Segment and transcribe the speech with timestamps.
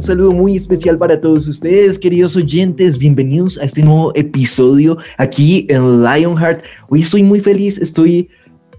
[0.00, 2.96] un saludo muy especial para todos ustedes, queridos oyentes.
[2.96, 6.64] Bienvenidos a este nuevo episodio aquí en Lionheart.
[6.88, 8.30] Hoy estoy muy feliz, estoy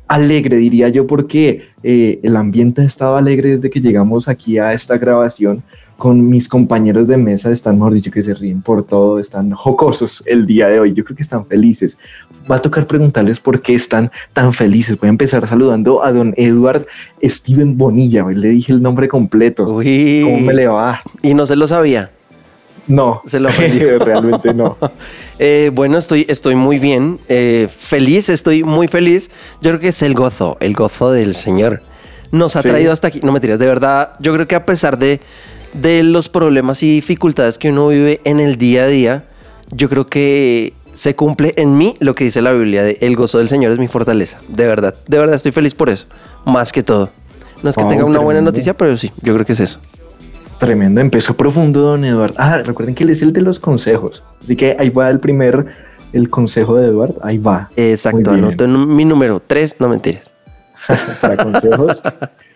[0.08, 4.74] alegre, diría yo, porque eh, el ambiente ha estado alegre desde que llegamos aquí a
[4.74, 5.62] esta grabación
[5.96, 7.52] con mis compañeros de mesa.
[7.52, 10.94] Están, mejor dicho, que se ríen por todo, están jocosos el día de hoy.
[10.94, 12.00] Yo creo que están felices.
[12.50, 14.98] Va a tocar preguntarles por qué están tan felices.
[15.00, 16.86] Voy a empezar saludando a don Edward
[17.24, 18.26] Steven Bonilla.
[18.26, 19.66] Le dije el nombre completo.
[19.68, 20.22] Uy.
[20.24, 21.02] ¿Cómo me le va?
[21.22, 22.10] Y no se lo sabía.
[22.88, 23.50] No, Se lo
[24.00, 24.78] realmente no.
[25.44, 29.32] Eh, bueno, estoy, estoy muy bien, eh, feliz, estoy muy feliz.
[29.62, 31.82] Yo creo que es el gozo, el gozo del Señor.
[32.32, 32.70] Nos ha Sí.
[32.70, 33.22] traído hasta aquí.
[33.24, 34.12] No me tiras, de verdad.
[34.20, 35.20] Yo creo que a pesar de,
[35.74, 39.24] de los problemas y dificultades que uno vive en el día a día,
[39.72, 43.38] yo creo que se cumple en mí lo que dice la Biblia de el gozo
[43.38, 44.40] del Señor es mi fortaleza.
[44.48, 46.08] De verdad, de verdad estoy feliz por eso.
[46.46, 47.10] Más que todo.
[47.64, 49.80] No es que tenga una buena noticia, pero sí, yo creo que es eso.
[50.58, 52.34] Tremendo, empezó profundo, don Eduard.
[52.38, 54.24] Ah, recuerden que él es el de los consejos.
[54.42, 55.66] Así que ahí va el primer,
[56.14, 57.14] el consejo de Eduard.
[57.24, 57.70] Ahí va.
[57.76, 60.34] Exacto, anoto en mi número 3, no mentiras.
[61.22, 62.04] Para consejos,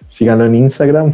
[0.08, 1.14] síganlo en Instagram.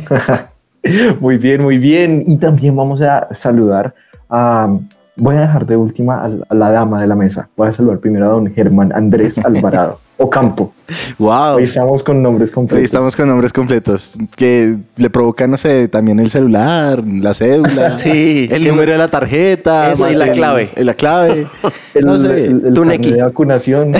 [1.19, 2.23] muy bien, muy bien.
[2.25, 3.93] Y también vamos a saludar
[4.29, 4.77] a.
[5.21, 7.47] Voy a dejar de última a, a la dama de la mesa.
[7.55, 10.73] Voy a saludar primero a don Germán Andrés Alvarado Ocampo.
[11.19, 11.57] Wow.
[11.57, 12.79] Hoy estamos con nombres completos.
[12.79, 17.97] Hoy estamos con nombres completos que le provocan, no sé, también el celular, la cédula,
[17.99, 20.71] Sí, el número de la tarjeta, Eso, y la el- clave.
[20.77, 21.47] La clave.
[21.93, 23.91] el, no sé, el, el de vacunación.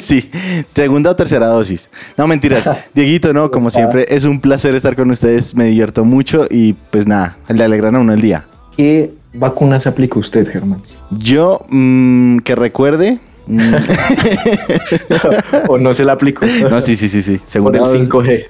[0.00, 0.28] sí,
[0.74, 1.90] segunda o tercera dosis.
[2.16, 2.68] No, mentiras.
[2.92, 5.54] Dieguito, no, como siempre, es un placer estar con ustedes.
[5.54, 8.44] Me divierto mucho y pues nada, le alegran a uno el día.
[8.76, 10.80] ¿Qué vacuna se aplica usted, Germán?
[11.10, 13.18] Yo, mm, que recuerde.
[13.46, 13.60] mm,
[15.68, 16.46] ¿O no se la aplicó?
[16.70, 17.38] no, sí, sí, sí, sí.
[17.38, 18.44] Por Segunda el dosis 5G.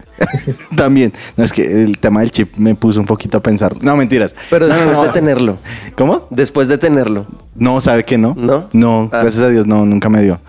[0.77, 1.13] también.
[1.37, 3.75] No, es que el tema del chip me puso un poquito a pensar.
[3.83, 4.35] No, mentiras.
[4.51, 5.05] Pero No, no, después no.
[5.05, 5.59] de tenerlo.
[5.97, 6.27] ¿Cómo?
[6.31, 7.27] Después de tenerlo.
[7.55, 8.35] No, ¿sabe que no?
[8.37, 8.69] ¿No?
[8.73, 9.21] No, Ah.
[9.23, 10.41] gracias a Dios, no, nunca me dio.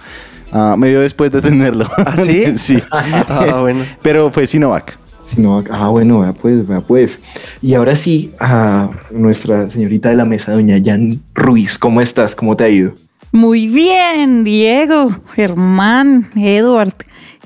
[0.52, 1.86] Ah, me dio después de tenerlo.
[1.97, 2.46] ¿Ah, sí?
[2.58, 2.81] sí.
[2.92, 3.84] Ah, bueno.
[4.02, 4.97] Pero fue Sinovac.
[5.28, 7.22] Si no, ah, bueno, vea pues, vea pues.
[7.62, 12.34] Y ahora sí, a nuestra señorita de la mesa, doña Jan Ruiz, ¿cómo estás?
[12.34, 12.94] ¿Cómo te ha ido?
[13.34, 16.94] Muy bien, Diego, Germán, Edward.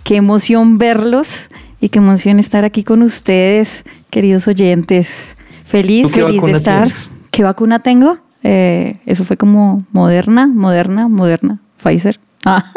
[0.03, 1.49] Qué emoción verlos
[1.79, 5.35] y qué emoción estar aquí con ustedes, queridos oyentes.
[5.65, 6.83] Feliz, ¿Tú qué feliz de estar.
[6.83, 7.11] tienes?
[7.31, 8.17] ¿Qué vacuna tengo?
[8.43, 12.19] Eh, eso fue como Moderna, Moderna, Moderna, Pfizer.
[12.45, 12.71] Ah,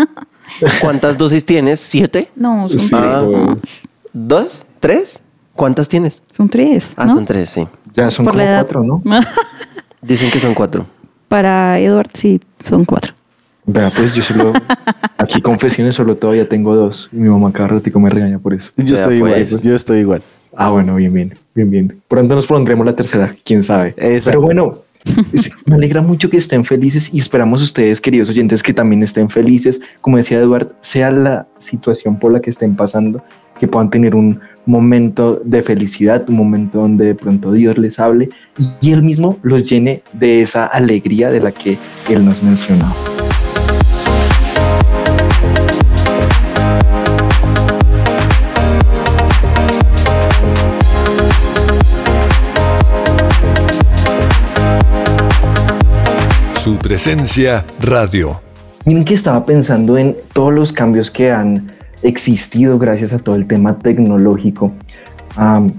[0.81, 1.81] ¿Cuántas dosis tienes?
[1.81, 2.31] ¿Siete?
[2.37, 3.17] no, son Sí, tres.
[3.27, 3.59] no,
[4.13, 4.64] ¿Dos?
[4.85, 5.19] ¿Tres?
[5.55, 6.21] ¿Cuántas tienes?
[6.37, 6.93] son tres.
[6.95, 7.15] Ah, ¿no?
[7.15, 7.67] son tres, sí.
[7.95, 9.03] Ya son Por como cuatro, ¿no?
[10.03, 10.87] Dicen que son cuatro.
[11.27, 13.15] Para Edward, sí, son cuatro.
[13.65, 14.53] Vea pues, yo solo,
[15.17, 17.09] aquí confesiones, solo todavía tengo dos.
[17.13, 18.73] Mi mamá cada ratico me regaña por eso.
[18.77, 19.63] Yo Ya, estoy igual, pues.
[19.63, 20.23] yo estoy igual.
[20.55, 22.03] Ah, bueno, bien, bien, bien, bien.
[22.07, 23.95] Pronto nos pondremos la tercera, quién sabe.
[23.97, 24.33] Exacto.
[24.33, 24.83] Pero bueno,
[25.65, 29.81] me alegra mucho que estén felices y esperamos ustedes, queridos oyentes, que también estén felices.
[30.03, 33.25] Como decía Eduard, sea la situación por la que estén pasando,
[33.59, 38.31] que puedan tener un momento de felicidad, un momento donde de pronto Dios les hable
[38.81, 42.95] y Él mismo los llene de esa alegría de la que Él nos mencionaba.
[56.57, 58.41] Su presencia radio.
[58.87, 61.71] Miren que estaba pensando en todos los cambios que han
[62.05, 64.73] existido gracias a todo el tema tecnológico.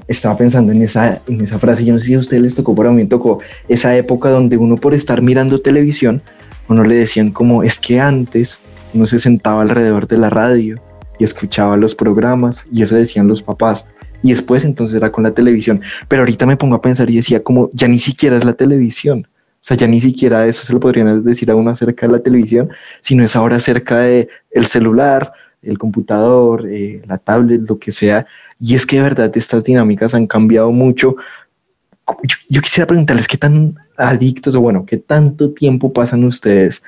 [0.07, 2.75] Estaba pensando en esa, en esa frase, yo no sé si a ustedes les tocó,
[2.75, 3.39] pero a mí me tocó
[3.69, 6.21] esa época donde uno por estar mirando televisión,
[6.67, 8.59] uno le decían como, es que antes
[8.93, 10.75] uno se sentaba alrededor de la radio
[11.19, 13.85] y escuchaba los programas y eso decían los papás.
[14.23, 15.81] Y después entonces era con la televisión.
[16.07, 19.27] Pero ahorita me pongo a pensar y decía como, ya ni siquiera es la televisión.
[19.29, 22.19] O sea, ya ni siquiera eso se lo podrían decir a uno acerca de la
[22.19, 22.69] televisión,
[23.01, 25.31] sino es ahora acerca de el celular,
[25.65, 28.25] el computador, eh, la tablet, lo que sea.
[28.59, 31.15] Y es que de verdad estas dinámicas han cambiado mucho.
[32.49, 36.83] Yo, quisiera preguntarles qué tan adictos o bueno, qué tanto tiempo pasan ustedes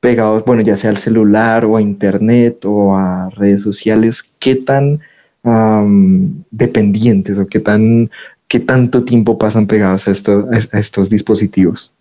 [0.00, 5.00] pegados, bueno, ya sea al celular o a internet o a redes sociales, qué tan
[6.50, 8.10] dependientes o qué, tan,
[8.48, 10.10] qué tanto tiempo pasan pegados a
[10.78, 11.94] estos dispositivos?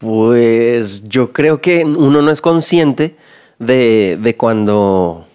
[0.00, 3.16] Pues yo creo que uno no es consciente
[3.60, 5.26] de, de cuando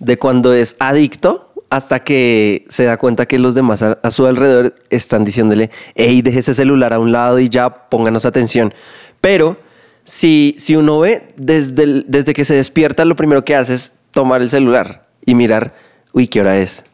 [0.00, 4.74] de cuando es adicto hasta que se da cuenta que los demás a, su alrededor
[4.90, 8.72] están diciéndole, hey, deje ese celular a un lado y ya pónganos atención.
[9.20, 9.58] Pero
[10.04, 14.40] si, si uno ve desde, desde que se despierta, lo primero que hace es tomar
[14.40, 15.74] el celular y mirar,
[16.12, 16.84] uy, ¿qué hora es?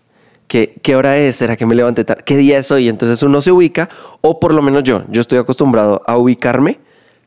[0.49, 1.37] ¿Qué, ¿Qué hora es?
[1.37, 2.23] ¿Será que me levanté tarde?
[2.25, 2.89] ¿Qué día es hoy?
[2.89, 3.89] Entonces uno se ubica,
[4.23, 6.81] o por lo menos yo, yo estoy acostumbrado a ubicarme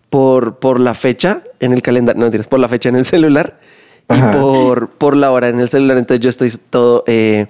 [0.09, 3.59] por, por la fecha en el calendario, no mentiras, por la fecha en el celular
[4.09, 5.97] y por, por la hora en el celular.
[5.97, 7.47] Entonces yo estoy todo, eh,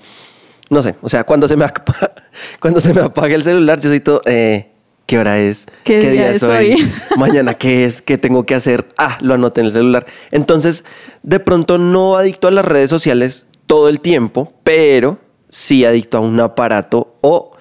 [0.69, 2.13] no sé, o sea, cuando se me, apa-
[2.59, 4.71] cuando se me apaga el celular, yo soy todo, eh,
[5.05, 5.67] ¿qué hora es?
[6.01, 6.91] ¿Qué día es hoy?
[7.17, 8.01] Mañana, ¿qué es?
[8.01, 8.87] ¿Qué tengo que hacer?
[8.97, 10.05] Ah, lo anoté en el celular.
[10.31, 10.83] Entonces,
[11.23, 15.19] de pronto no adicto a las redes sociales todo el tiempo, pero
[15.49, 17.51] sí adicto a un aparato o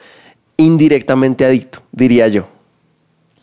[0.57, 2.49] indirectamente adicto, diría yo.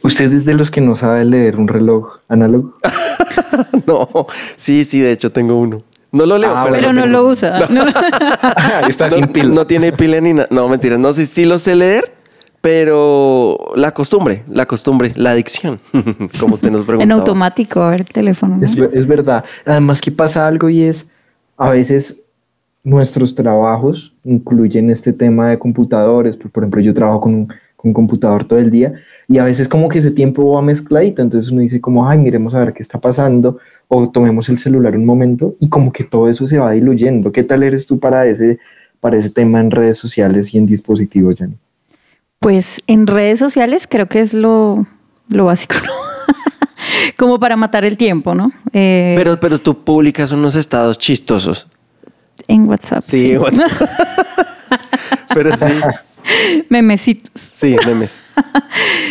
[0.03, 2.73] ¿Usted es de los que no sabe leer un reloj análogo?
[3.87, 4.07] No,
[4.55, 5.83] sí, sí, de hecho tengo uno.
[6.11, 7.67] No lo leo, Ah, pero, Pero no lo usa.
[7.69, 7.85] No.
[8.87, 9.49] Está No, sin pila.
[9.53, 10.47] no tiene pila ni nada.
[10.51, 10.97] No, mentira.
[10.97, 12.13] No, sí, sí lo sé leer,
[12.61, 15.79] pero la costumbre, la costumbre, la adicción.
[16.39, 17.03] Como usted nos preguntaba.
[17.03, 18.57] En automático, a ver el teléfono.
[18.57, 18.63] ¿no?
[18.63, 19.43] Es, ver- es verdad.
[19.65, 21.05] Además que pasa algo y es,
[21.57, 22.19] a veces
[22.83, 26.35] nuestros trabajos incluyen este tema de computadores.
[26.37, 28.93] Por, por ejemplo, yo trabajo con un, con un computador todo el día
[29.27, 31.21] y a veces como que ese tiempo va mezcladito.
[31.21, 34.95] Entonces uno dice como, ay, miremos a ver qué está pasando o tomemos el celular
[34.95, 37.31] un momento y como que todo eso se va diluyendo.
[37.31, 38.59] ¿Qué tal eres tú para ese,
[38.99, 41.55] para ese tema en redes sociales y en dispositivos, Jenny?
[42.39, 44.85] Pues en redes sociales creo que es lo,
[45.29, 45.91] lo básico, ¿no?
[47.17, 48.51] Como para matar el tiempo, ¿no?
[48.73, 51.67] Eh, Pero, pero tú publicas unos estados chistosos.
[52.47, 53.01] en WhatsApp.
[53.01, 53.71] Sí, en WhatsApp.
[55.33, 55.65] Pero sí,
[56.69, 57.31] Memecitos.
[57.51, 58.23] sí, memes.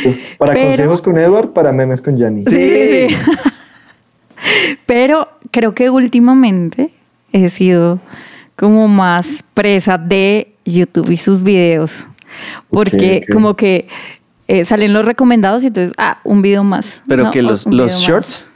[0.02, 2.42] Pues, para Pero- consejos con Edward, para memes con Jenny.
[2.44, 3.16] Sí, sí, sí.
[4.86, 6.92] Pero creo que últimamente
[7.32, 8.00] he sido
[8.56, 12.06] como más presa de YouTube y sus videos.
[12.70, 13.88] Porque como que
[14.48, 17.02] eh, salen los recomendados y entonces, ah, un video más.
[17.06, 18.00] Pero No, que los, más.
[18.00, 18.48] shorts,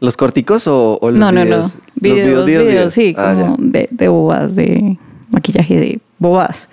[0.00, 1.44] los corticos o, o los No, no, no.
[1.44, 1.76] videos?
[1.94, 4.98] Videos, Los videos, sí, Ah, como de, de bobadas, de
[5.30, 6.68] maquillaje de bobadas.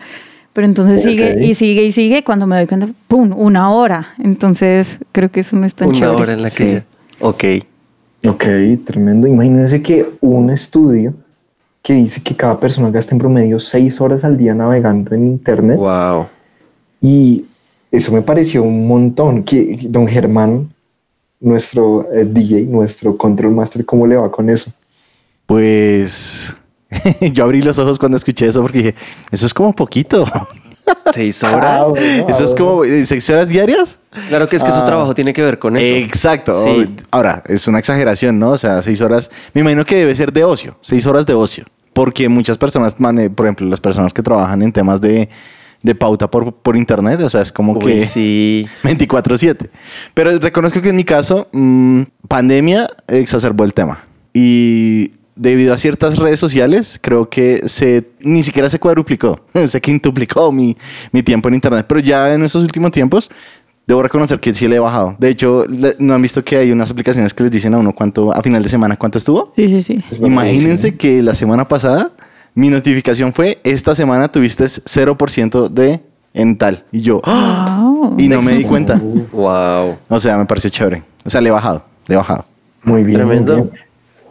[0.57, 2.23] Pero entonces sigue y sigue y sigue.
[2.23, 3.31] Cuando me doy cuenta, ¡pum!
[3.37, 4.15] Una hora.
[4.17, 6.15] Entonces creo que eso no es tan Una chévere.
[6.23, 6.73] hora en la que Sí.
[6.73, 6.83] ya.
[7.19, 7.43] Ok.
[8.25, 8.45] Ok,
[8.83, 9.27] tremendo.
[9.27, 11.13] Imagínense que un estudio
[11.83, 15.77] que dice que cada persona gasta en promedio seis horas al día navegando en Internet.
[15.77, 16.25] Wow.
[17.01, 17.45] Y
[17.91, 19.43] eso me pareció un montón.
[19.43, 20.69] Que don Germán,
[21.39, 24.71] nuestro eh, DJ, nuestro control master, ¿cómo le va con eso?
[25.45, 26.55] Pues
[27.33, 28.95] yo abrí los ojos cuando escuché eso porque dije,
[29.31, 30.25] eso es como poquito.
[31.13, 31.89] Seis Ah, horas.
[31.89, 33.99] bueno, Eso es ah, como eh, seis horas diarias.
[34.29, 34.85] Claro que es que su Ah.
[34.85, 35.85] trabajo tiene que ver con eso.
[36.05, 36.63] Exacto.
[36.63, 36.95] Sí.
[37.11, 38.51] Ahora, es una exageración, ¿no?
[38.51, 39.29] O sea, seis horas.
[39.53, 41.65] Me imagino que debe ser de ocio, seis horas de ocio.
[41.91, 45.27] Porque muchas personas, mane- por ejemplo, las personas que trabajan en temas de,
[45.83, 48.65] de pauta por, por internet, o sea, es como Uy, que sí.
[48.83, 49.69] 24/7.
[50.13, 54.05] Pero reconozco que en mi caso, mm, pandemia exacerbó el tema.
[54.33, 60.51] Y debido a ciertas redes sociales, creo que se ni siquiera se cuadruplicó, se quintuplicó
[60.51, 60.75] mi,
[61.11, 61.85] mi tiempo en internet.
[61.87, 63.29] Pero ya en estos últimos tiempos,
[63.85, 65.15] debo reconocer que sí le he bajado.
[65.19, 67.93] De hecho, le- ¿no han visto que hay unas aplicaciones que les dicen a uno
[67.93, 69.51] cuánto, a final de semana, cuánto estuvo?
[69.55, 69.99] Sí, sí, sí.
[70.21, 72.11] Imagínense que la semana pasada
[72.53, 76.01] mi notificación fue, esta semana tuviste 0% de
[76.33, 76.83] en tal.
[76.91, 77.83] Y yo, ¡ah!
[77.83, 78.15] Wow.
[78.19, 78.99] y no me di cuenta.
[79.31, 79.97] Wow.
[80.09, 81.03] O sea, me pareció chévere.
[81.25, 82.45] O sea, le he bajado, le he bajado.
[82.83, 83.19] Muy bien.
[83.21, 83.55] muy Tremendo.
[83.55, 83.71] bien.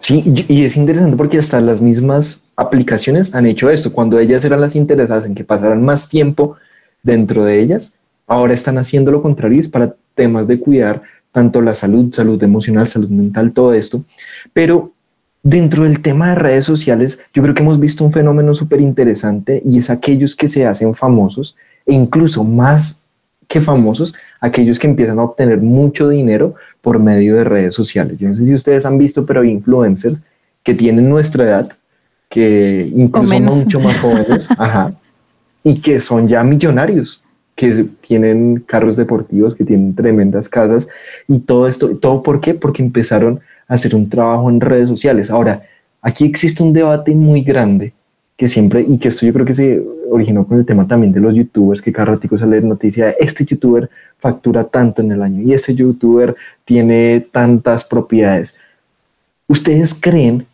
[0.06, 3.92] Sí, y es interesante porque hasta las mismas aplicaciones han hecho esto.
[3.92, 6.54] Cuando ellas eran las interesadas en que pasaran más tiempo
[7.02, 7.94] dentro de ellas,
[8.28, 12.86] ahora están haciendo lo contrario es para temas de cuidar tanto la salud, salud emocional,
[12.86, 14.04] salud mental, todo esto.
[14.52, 14.92] Pero
[15.42, 19.60] dentro del tema de redes sociales, yo creo que hemos visto un fenómeno súper interesante
[19.64, 23.00] y es aquellos que se hacen famosos e incluso más
[23.48, 28.18] que famosos, aquellos que empiezan a obtener mucho dinero por medio de redes sociales.
[28.18, 30.20] Yo no sé si ustedes han visto, pero hay influencers
[30.62, 31.72] que tienen nuestra edad,
[32.28, 33.56] que incluso menos.
[33.56, 34.92] mucho más jóvenes, ajá,
[35.62, 37.22] y que son ya millonarios,
[37.54, 40.86] que tienen carros deportivos, que tienen tremendas casas
[41.26, 42.54] y todo esto, ¿todo por qué?
[42.54, 45.30] Porque empezaron a hacer un trabajo en redes sociales.
[45.30, 45.62] Ahora,
[46.02, 47.94] aquí existe un debate muy grande
[48.36, 51.20] que siempre, y que esto yo creo que se originó con el tema también de
[51.20, 53.88] los youtubers, que cada ratico sale noticia este youtuber
[54.18, 58.54] factura tanto en el año y este youtuber tiene tantas propiedades.
[59.48, 60.46] ¿Ustedes creen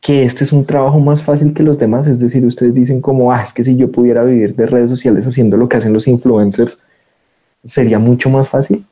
[0.00, 2.06] que este es un trabajo más fácil que los demás?
[2.06, 5.26] Es decir, ustedes dicen como, ah, es que si yo pudiera vivir de redes sociales
[5.26, 6.78] haciendo lo que hacen los influencers,
[7.64, 8.84] ¿sería mucho más fácil?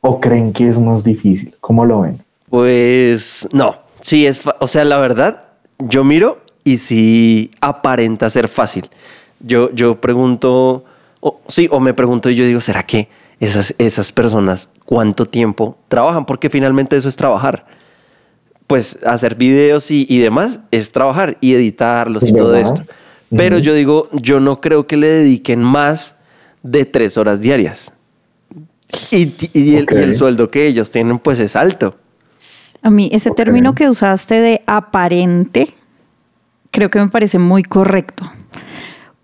[0.00, 1.54] ¿O creen que es más difícil?
[1.60, 2.18] ¿Cómo lo ven?
[2.48, 5.42] Pues no, sí es, o sea, la verdad,
[5.78, 8.90] yo miro y sí aparenta ser fácil.
[9.38, 10.84] Yo, yo pregunto,
[11.20, 13.08] o, sí, o me pregunto y yo digo, ¿será que
[13.38, 16.26] esas, esas personas cuánto tiempo trabajan?
[16.26, 17.66] Porque finalmente eso es trabajar.
[18.66, 22.72] Pues hacer videos y, y demás es trabajar y editarlos Es y todo verdad.
[22.72, 22.82] esto.
[23.36, 23.64] Pero Ujú.
[23.64, 26.16] yo digo, yo no creo que le dediquen más
[26.64, 27.92] de tres horas diarias.
[29.12, 31.94] Y, y el, y el sueldo que ellos tienen, pues es alto.
[32.82, 33.36] A mí ese Ok.
[33.36, 35.75] término que usaste de aparente,
[36.76, 38.30] creo que me parece muy correcto.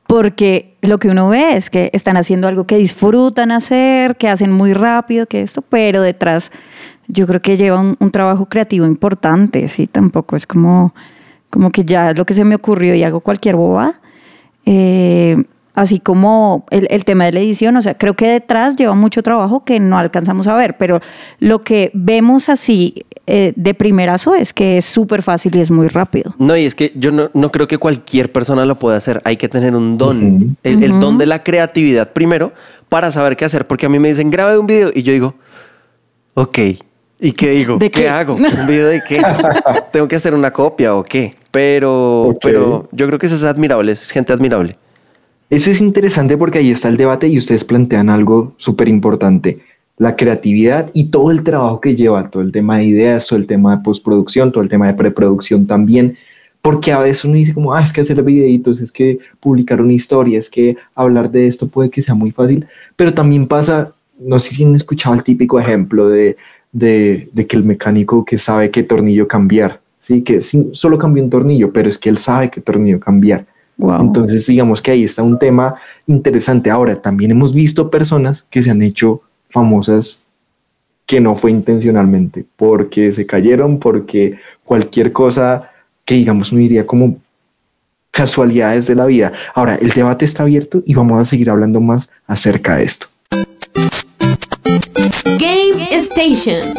[0.07, 4.51] Porque lo que uno ve es que están haciendo algo que disfrutan hacer, que hacen
[4.51, 6.51] muy rápido, que esto, pero detrás
[7.09, 9.87] yo creo que lleva un, trabajo creativo importante, ¿sí?
[9.87, 10.95] Tampoco es como,
[11.51, 14.01] como que ya lo que se me ocurrió y hago cualquier boba.
[14.65, 15.37] Eh,
[15.75, 19.23] así como el, el tema de la edición, o sea, creo que detrás lleva mucho
[19.23, 21.01] trabajo que no alcanzamos a ver, pero
[21.39, 25.87] lo que vemos así eh, de primerazo es que es súper fácil y es muy
[25.87, 26.35] rápido.
[26.39, 29.21] No, y es que yo no, no creo que cualquier persona lo pueda hacer.
[29.25, 30.57] Hay que tener un don.
[30.65, 32.53] El, don de la creatividad primero
[32.89, 33.67] para saber qué hacer.
[33.69, 34.91] Porque a mí me dicen, grabe un video.
[34.93, 35.35] Y yo digo,
[36.35, 36.59] ok.
[37.21, 37.77] ¿Y qué digo?
[37.77, 38.09] ¿De ¿Qué qué?
[38.09, 38.35] hago?
[38.35, 39.23] ¿Un video de qué?
[39.93, 41.37] ¿Tengo que hacer una copia o qué?
[41.53, 43.93] Pero, pero yo creo que eso es admirable.
[43.93, 44.77] Es gente admirable.
[45.53, 49.59] Eso es interesante porque ahí está el debate y ustedes plantean algo súper importante.
[49.99, 53.47] La creatividad y todo el trabajo que lleva, todo el tema de ideas, todo el
[53.47, 56.17] tema de postproducción, todo el tema de preproducción también.
[56.63, 59.93] Porque a veces uno dice como, ah, es que hacer videitos, es que publicar una
[59.93, 62.65] historia, es que hablar de esto puede que sea muy fácil.
[62.97, 66.39] Pero también pasa, no sé si han escuchado el típico ejemplo de,
[66.73, 70.23] de, que el mecánico que sabe qué tornillo cambiar, ¿sí?
[70.23, 73.52] Que solo cambia un tornillo, pero es que él sabe qué tornillo cambiar.
[73.77, 74.03] Wow.
[74.03, 75.77] Entonces, digamos que ahí está un tema
[76.07, 76.71] interesante.
[76.71, 80.23] Ahora, también hemos visto personas que se han hecho famosas
[81.07, 85.71] que no fue intencionalmente, porque se cayeron, porque cualquier cosa
[86.05, 87.19] que digamos no diría como
[88.11, 89.33] casualidades de la vida.
[89.55, 93.07] Ahora, el debate está abierto y vamos a seguir hablando más acerca de esto.
[95.39, 96.75] Game Station.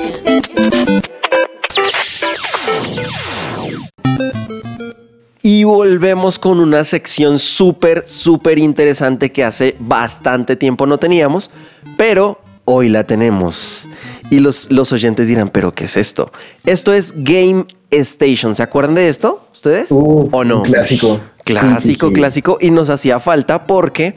[5.45, 11.51] Y volvemos con una sección súper, súper interesante que hace bastante tiempo no teníamos,
[11.97, 13.85] pero hoy la tenemos.
[14.29, 16.31] Y los, los oyentes dirán, ¿pero qué es esto?
[16.65, 18.55] Esto es Game Station.
[18.55, 19.45] ¿Se acuerdan de esto?
[19.51, 19.87] ¿Ustedes?
[19.89, 20.61] ¿O no?
[20.63, 21.19] clásico.
[21.43, 22.13] Clásico, Sí, sí, sí.
[22.13, 22.57] clásico.
[22.61, 24.15] Y nos hacía falta porque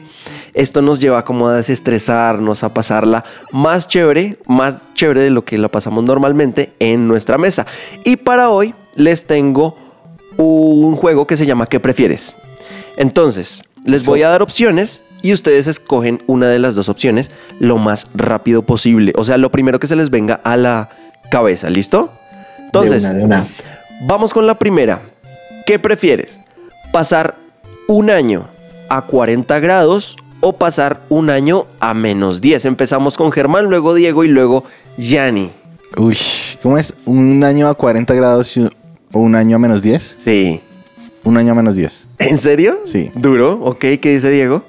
[0.53, 5.57] esto nos lleva como a desestresarnos, a pasarla más chévere, más chévere de lo que
[5.57, 7.67] la pasamos normalmente en nuestra mesa.
[8.05, 9.75] Y para hoy les tengo
[10.37, 12.35] un juego que se llama ¿Qué prefieres?
[12.97, 17.77] Entonces, les voy a dar opciones y ustedes escogen una de las dos opciones lo
[17.77, 19.13] más rápido posible.
[19.15, 20.89] O sea, lo primero que se les venga a la
[21.31, 22.11] cabeza, ¿listo?
[22.59, 23.47] Entonces, de una, de una.
[24.05, 25.01] Vamos con la primera.
[25.65, 26.39] ¿Qué prefieres?
[26.91, 27.35] ¿Pasar
[27.87, 28.47] un año
[28.89, 32.65] a 40 grados o pasar un año a menos 10?
[32.65, 34.63] Empezamos con Germán, luego Diego y luego
[34.97, 35.51] Yanni.
[35.97, 36.17] Uy,
[36.61, 36.93] ¿cómo es?
[37.05, 38.71] ¿Un año a 40 grados y un-
[39.13, 40.17] o un año a menos 10?
[40.23, 40.61] Sí.
[41.23, 42.07] Un año a menos 10.
[42.19, 42.79] ¿En serio?
[42.85, 43.11] Sí.
[43.15, 43.59] ¿Duro?
[43.63, 44.63] Ok, ¿qué dice Diego?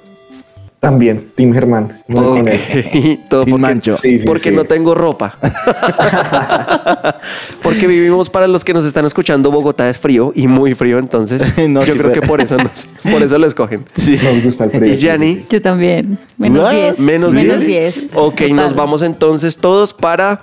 [0.79, 2.01] También, Tim Germán.
[2.07, 2.57] Voy con él.
[2.57, 3.97] Ok, Todo Team porque, Mancho.
[3.97, 4.55] Sí, sí, porque sí.
[4.55, 5.37] no tengo ropa.
[7.61, 11.41] porque vivimos, para los que nos están escuchando, Bogotá es frío y muy frío, entonces
[11.69, 13.83] No, yo sí, creo pero- que por eso, nos- por eso lo escogen.
[13.95, 14.17] Sí.
[14.23, 14.93] Nos gusta el frío.
[14.93, 15.45] ¿Y Yanni?
[15.49, 16.17] Yo también.
[16.37, 16.71] Menos What?
[16.71, 16.99] 10.
[16.99, 17.65] Menos 10.
[17.67, 18.03] 10.
[18.15, 18.55] Ok, Total.
[18.55, 20.41] nos vamos entonces todos para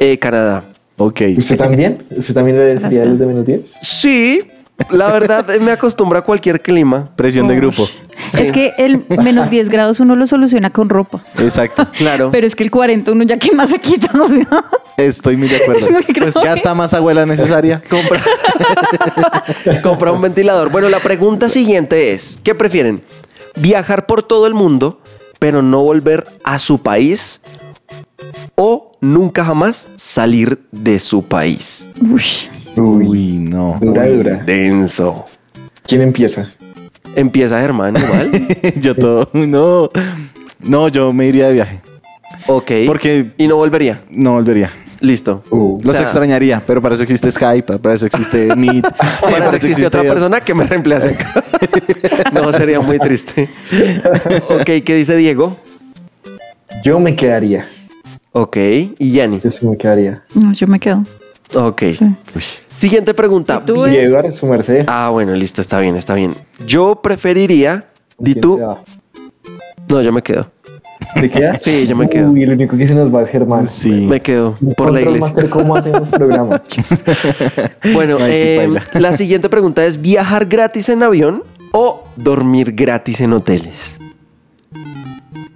[0.00, 0.64] eh, Canadá.
[0.98, 1.22] Ok.
[1.36, 2.04] ¿Usted también?
[2.16, 3.74] ¿Usted también le decía los de menos 10?
[3.80, 4.40] Sí,
[4.90, 7.08] la verdad eh, me acostumbro a cualquier clima.
[7.16, 7.86] Presión de grupo.
[8.30, 8.42] Sí.
[8.42, 11.22] Es que el menos 10 grados uno lo soluciona con ropa.
[11.38, 11.86] Exacto.
[11.96, 12.30] Claro.
[12.30, 14.10] Pero es que el 40 uno ya que más se quita,
[14.96, 15.80] Estoy muy de acuerdo.
[15.80, 16.02] Es muy.
[16.02, 17.82] Pues ya está más abuela necesaria.
[17.88, 18.22] Compra.
[19.82, 20.70] Compra un ventilador.
[20.70, 23.00] Bueno, la pregunta siguiente es: ¿qué prefieren?
[23.56, 25.00] ¿Viajar por todo el mundo,
[25.38, 27.40] pero no volver a su país?
[28.54, 31.84] ¿O nunca jamás salir de su país?
[32.00, 32.22] uy,
[32.76, 33.78] Uy, Uy, no.
[33.80, 34.34] dura, dura.
[34.44, 35.24] Denso.
[35.86, 36.46] ¿Quién empieza?
[37.14, 38.46] Empieza Germán igual.
[38.80, 39.30] yo todo.
[39.32, 39.90] No.
[40.60, 41.80] No, yo me iría de viaje.
[42.46, 42.70] ok.
[42.86, 44.00] Porque Y no volvería.
[44.10, 44.70] no volvería.
[45.00, 45.42] Listo.
[45.50, 48.86] Uh, Los sea- extrañaría, pero para eso existe Skype, para eso existe Meet.
[49.20, 51.14] Para eso existe otra persona que me reemplace
[52.32, 53.50] no, sería muy triste.
[54.48, 55.56] Ok, ¿qué dice Diego?
[56.82, 57.68] Yo me quedaría.
[58.38, 58.56] Ok,
[58.98, 59.40] y Yanni.
[59.40, 60.22] Yo sí me quedaría.
[60.34, 61.02] no, yo me quedo.
[61.54, 61.84] Ok.
[62.68, 63.62] Siguiente pregunta.
[63.62, 64.02] ¿Y tú, eh?
[64.02, 64.84] Edward, su merced.
[64.88, 66.34] Ah, bueno, listo, está bien, está bien.
[66.66, 67.86] Yo preferiría.
[68.18, 68.60] ¿Y ¿Quién tú?
[69.88, 70.50] No, yo me quedo.
[71.18, 71.62] ¿Te quedas?
[71.62, 72.30] Sí, yo me quedo.
[72.30, 73.66] Uy, el único que se nos va es Germán.
[73.66, 73.90] Sí.
[73.90, 75.20] Me quedo por la iglesia.
[75.20, 76.62] Master, ¿Cómo hacemos programa?
[77.94, 78.82] Bueno, Ay, eh, paila.
[79.00, 83.98] la siguiente pregunta es: ¿viajar gratis en avión o dormir gratis en hoteles?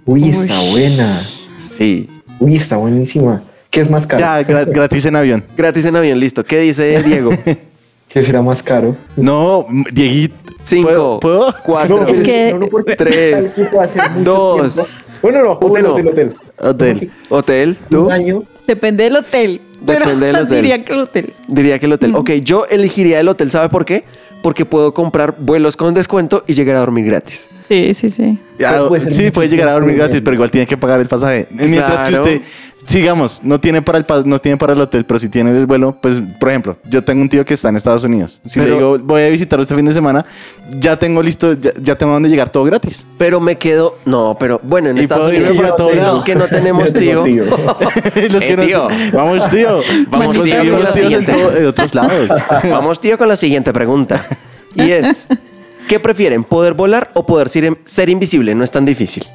[0.05, 1.21] Uy, está buena.
[1.57, 2.09] Sí.
[2.41, 3.41] Uy, está buenísima.
[3.69, 4.19] ¿Qué es más caro?
[4.19, 5.43] Ya, gra- gratis en avión.
[5.55, 6.43] Gratis en avión, listo.
[6.43, 7.29] ¿Qué dice Diego?
[8.09, 8.97] ¿Qué será más caro?
[9.15, 10.35] No, Dieguito.
[10.63, 11.19] Cinco, ¿Puedo?
[11.21, 11.55] ¿Puedo?
[11.63, 12.53] cuatro, Es que-
[12.97, 13.55] tres,
[14.23, 14.83] dos, tiempo.
[15.21, 15.93] Bueno, no, hotel, uno.
[15.93, 16.35] hotel, hotel.
[16.59, 17.11] Hotel.
[17.29, 17.77] hotel.
[17.89, 18.05] ¿Tú?
[18.07, 18.43] Un año.
[18.67, 19.61] Depende del hotel.
[19.81, 20.55] Depende del hotel.
[20.61, 21.33] Diría que el hotel.
[21.47, 22.15] Diría que el hotel.
[22.15, 23.49] Ok, yo elegiría el hotel.
[23.51, 24.03] ¿Sabe por qué?
[24.43, 27.47] Porque puedo comprar vuelos con descuento y llegar a dormir gratis.
[27.71, 28.37] Sí, sí, sí.
[28.59, 30.23] Ya, puede sí, puede llegar a dormir gratis, bien.
[30.25, 31.47] pero igual tiene que pagar el pasaje.
[31.51, 32.25] Mientras que Claro.
[32.25, 32.41] usted,
[32.85, 35.95] sigamos, no tiene para el no tiene para el hotel, pero si tiene el vuelo,
[36.01, 38.41] pues, por ejemplo, yo tengo un tío que está en Estados Unidos.
[38.45, 40.25] Si le Pero- digo, voy a visitarlo este fin de semana,
[40.81, 43.07] ya tengo listo, ya, ya tengo dónde llegar todo gratis.
[43.17, 43.95] Pero me quedo.
[44.05, 45.55] No, pero bueno, en Y Estados Unidos.
[45.55, 46.15] para todo lado.
[46.15, 47.25] los que no tenemos tío.
[47.25, 48.87] Los Eh, que no- tío.
[49.13, 49.79] Vamos, tío.
[50.09, 52.29] Vamos, tío, con la en, todo- en otros lados.
[52.69, 54.25] Vamos, tío, con la siguiente pregunta.
[54.75, 55.27] Y es:
[55.91, 56.45] ¿qué prefieren?
[56.45, 58.55] ¿Poder volar o poder ser, ser invisible?
[58.55, 59.25] No es tan difícil.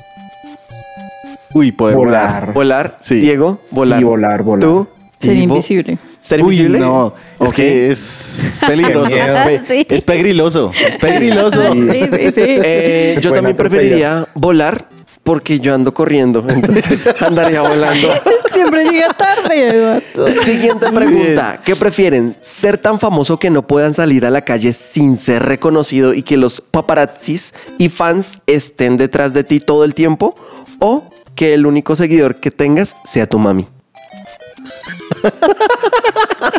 [1.52, 2.30] Uy, poder volar.
[2.30, 2.52] Volar.
[2.54, 3.16] Volar, Sí.
[3.16, 4.00] Diego, volar.
[4.00, 4.60] Y volar, volar.
[4.66, 4.86] ¿Tú?
[5.20, 5.98] Ser invisible.
[6.18, 6.78] ¿Ser Uy, invisible?
[6.78, 9.14] no, es que es, es peligroso.
[9.16, 9.86] Es, pe- Sí.
[9.90, 10.72] es pegriloso.
[10.88, 11.72] Es pegriloso.
[11.72, 12.32] Sí, sí, sí.
[12.46, 14.88] Eh, yo también preferiría volar
[15.26, 18.14] porque yo ando corriendo, entonces andaría volando.
[18.52, 20.40] Siempre llega tarde, Eduardo.
[20.42, 21.60] Siguiente pregunta.
[21.64, 22.36] ¿Qué prefieren?
[22.38, 26.36] ¿Ser tan famoso que no puedan salir a la calle sin ser reconocido y que
[26.36, 30.36] los paparazzis y fans estén detrás de ti todo el tiempo?
[30.78, 33.66] ¿O que el único seguidor que tengas sea tu mami?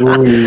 [0.01, 0.45] Uy.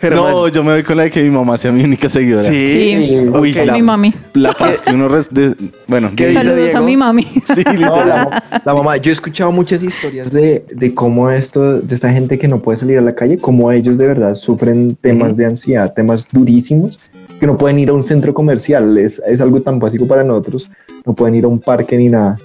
[0.00, 0.30] Germán.
[0.30, 2.44] No, yo me voy con la de que mi mamá sea mi única seguidora.
[2.44, 3.28] Sí.
[3.32, 4.14] Uy, Es la, mi mami.
[4.34, 5.08] La paz que uno...
[5.08, 5.54] res- de-
[5.88, 6.78] bueno, ¿Qué dice Saludos Diego?
[6.78, 7.22] a mi mami.
[7.54, 8.06] Sí, No, literal.
[8.06, 12.38] la, la mamá, yo he escuchado muchas historias de, de cómo esto, de esta gente
[12.38, 15.92] que no puede salir a la calle, cómo ellos de verdad sufren temas de ansiedad,
[15.92, 16.98] temas durísimos,
[17.40, 20.70] que no pueden ir a un centro comercial, es, es algo tan básico para nosotros,
[21.04, 22.36] no pueden ir a un parque ni nada.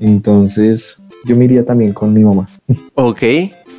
[0.00, 2.48] Entonces, yo me iría también con mi mamá.
[2.94, 3.22] Ok.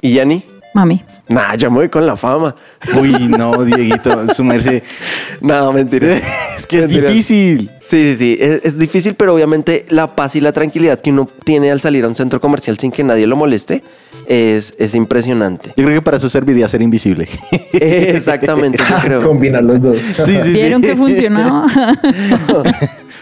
[0.02, 0.44] ¿Y Yanni?
[0.74, 1.02] Mami.
[1.30, 2.56] Nah, yo me voy con la fama.
[3.00, 4.82] Uy, no, Dieguito, su merced.
[5.42, 6.08] No, mentira.
[6.58, 7.10] Es que es Mentira.
[7.10, 7.70] difícil.
[7.82, 8.38] Sí, sí, sí.
[8.40, 12.04] Es, es difícil, pero obviamente la paz y la tranquilidad que uno tiene al salir
[12.04, 13.84] a un centro comercial sin que nadie lo moleste
[14.28, 15.74] es, es impresionante.
[15.78, 17.28] Yo creo que para eso serviría ser invisible.
[17.74, 19.22] Exactamente, yo creo.
[19.24, 19.98] Combinar los dos.
[20.26, 20.90] Sí, sí, ¿Vieron sí.
[20.90, 21.68] que funcionaba?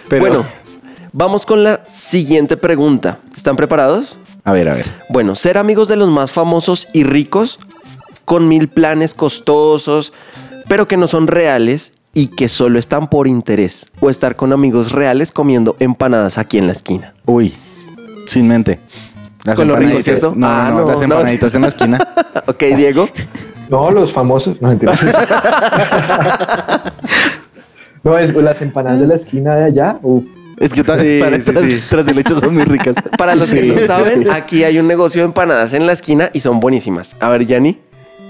[0.07, 0.45] Pero, Bueno,
[1.11, 3.19] vamos con la siguiente pregunta.
[3.35, 4.17] ¿Están preparados?
[4.43, 4.85] a ver, a ver.
[5.09, 7.59] Bueno, ser amigos de los más famosos y ricos
[8.25, 10.13] con mil planes costosos,
[10.67, 13.89] pero que no son reales y que solo están por interés.
[13.99, 17.13] O estar con amigos reales comiendo empanadas aquí en la esquina.
[17.25, 17.53] Uy,
[18.27, 18.79] sin mente.
[19.43, 20.19] Las Con lo rico, empanaditas.
[20.19, 20.33] ¿cierto?
[20.35, 21.03] No, Ah, no, no, las no.
[21.03, 22.07] empanaditas en la esquina.
[22.47, 23.09] ok, Diego.
[23.69, 24.59] No, los famosos.
[24.61, 24.93] No, mentira.
[28.03, 29.99] no, es las empanadas de la esquina de allá.
[30.01, 30.23] uf.
[30.57, 31.83] Es que tras, Sí, para- sí, tras- sí.
[31.89, 32.95] tras del hecho son muy ricas.
[33.17, 33.67] Para los que Sí.
[33.67, 37.13] no saben, aquí hay un negocio de empanadas en la esquina y son buenísimas.
[37.19, 37.77] A ver, Yanni.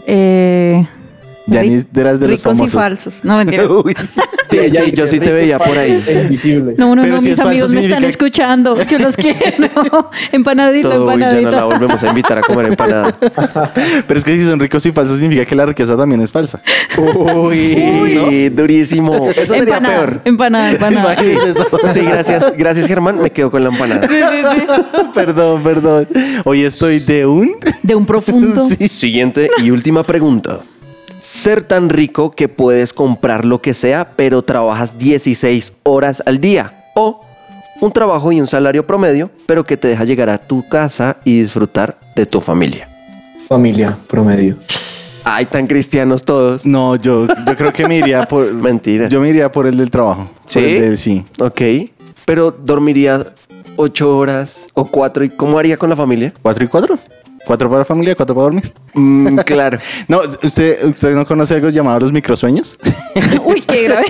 [0.08, 0.88] Eh,
[1.48, 2.74] Ya ri- ni eras de los ricos y famosos.
[2.82, 3.14] falsos.
[3.24, 3.68] No, mentira.
[3.70, 3.96] Uy.
[4.50, 6.02] Sí, sí, dice yo sí te veía por ahí.
[6.78, 8.78] No, no, Pero no, si mis falso, amigos me están escuchando.
[8.90, 9.40] Yo los quiero.
[10.32, 11.52] Empanadita, Todo, uy, ya no empanadita.
[11.52, 13.16] la volvemos a invitar a comer empanada.
[14.08, 16.62] Pero es que si son ricos y falsos significa que la riqueza también es falsa.
[16.98, 19.30] Uy, durísimo.
[19.36, 20.22] Eso sería empanada, peor.
[20.26, 21.14] Empanada, empanada.
[21.14, 21.68] Eso.
[21.94, 22.54] Sí, gracias.
[22.58, 23.20] Gracias, Germán.
[23.22, 24.08] Me quedo con la empanada.
[24.08, 25.02] Sí, sí, sí.
[25.14, 26.08] perdón, perdón.
[26.44, 27.56] Hoy estoy de un...
[27.84, 28.68] De un profundo.
[28.70, 28.88] Sí.
[28.88, 30.60] Siguiente y última pregunta.
[31.26, 36.86] Ser tan rico que puedes comprar lo que sea, pero trabajas 16 horas al día.
[36.96, 37.22] O
[37.82, 41.42] un trabajo y un salario promedio, pero que te deja llegar a tu casa y
[41.42, 42.88] disfrutar de tu familia.
[43.48, 44.56] Familia, promedio.
[45.24, 46.64] Ay, tan cristianos todos.
[46.64, 48.54] No, yo, yo creo que me iría por...
[48.54, 49.10] Mentira.
[49.10, 50.30] Yo me iría por el del trabajo.
[50.44, 50.60] Por ¿Sí?
[50.60, 51.26] el del- sí.
[51.40, 51.62] Ok.
[52.26, 53.26] Pero dormiría
[53.78, 55.24] 8 horas o 4.
[55.26, 56.32] ¿Y cómo haría con la familia?
[56.42, 57.00] ¿Cuatro y cuatro?
[57.46, 58.74] ¿Cuatro para familia, cuatro para dormir?
[58.94, 59.78] Mm, claro.
[60.08, 62.78] No, ¿usted, ¿usted no conoce algo llamado los microsueños?
[63.46, 64.08] Uy, qué grave.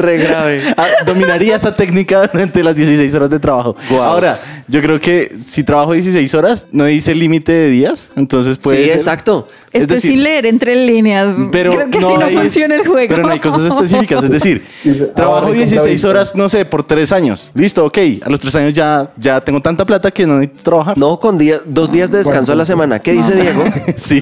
[0.00, 0.62] Re grave.
[0.76, 3.76] Ah, dominaría esa técnica durante las 16 horas de trabajo.
[3.90, 4.38] Ahora,
[4.70, 8.88] Yo creo que si trabajo 16 horas, no dice límite de días, entonces puede sí,
[8.90, 9.48] ser- exacto.
[9.72, 11.28] Es Esto es decir, sin leer entre líneas.
[11.52, 13.06] Pero Creo que no así no hay- funciona el juego.
[13.08, 14.24] Pero no hay cosas específicas.
[14.24, 17.52] Es decir, Dice, trabajo ahorra y 16 compra horas, no sé, por tres años.
[17.54, 17.98] Listo, ok.
[18.22, 20.98] A los tres años ya, ya tengo tanta plata que no necesito trabajar.
[20.98, 22.98] No, con día- dos días de descanso a la semana.
[22.98, 23.62] ¿Qué dice Diego?
[23.96, 24.20] Sí.